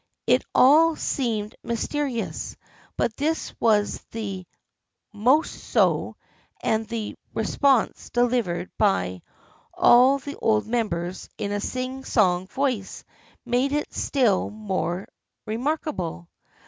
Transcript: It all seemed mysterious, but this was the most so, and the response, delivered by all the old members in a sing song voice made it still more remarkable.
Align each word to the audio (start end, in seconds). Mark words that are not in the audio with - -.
It 0.25 0.43
all 0.55 0.95
seemed 0.95 1.55
mysterious, 1.63 2.57
but 2.97 3.15
this 3.17 3.53
was 3.59 4.03
the 4.09 4.47
most 5.13 5.63
so, 5.63 6.15
and 6.59 6.87
the 6.87 7.15
response, 7.35 8.09
delivered 8.09 8.71
by 8.79 9.21
all 9.75 10.17
the 10.17 10.37
old 10.37 10.65
members 10.65 11.29
in 11.37 11.51
a 11.51 11.61
sing 11.61 12.03
song 12.03 12.47
voice 12.47 13.03
made 13.45 13.73
it 13.73 13.93
still 13.93 14.49
more 14.49 15.07
remarkable. 15.45 16.29